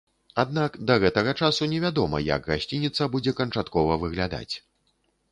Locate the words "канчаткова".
3.41-3.99